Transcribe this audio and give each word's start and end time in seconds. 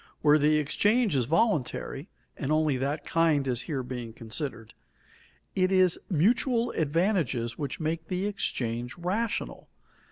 Where 0.23 0.39
the 0.39 0.57
exchange 0.57 1.15
is 1.15 1.25
voluntary 1.25 2.09
(and 2.35 2.51
only 2.51 2.75
that 2.77 3.05
kind 3.05 3.47
is 3.47 3.61
here 3.69 3.83
being 3.83 4.13
considered), 4.13 4.73
it 5.55 5.71
is 5.71 5.99
mutual 6.09 6.71
advantages 6.71 7.59
which 7.59 7.79
make 7.79 8.07
the 8.07 8.25
exchange 8.25 8.97
rational. 8.97 9.69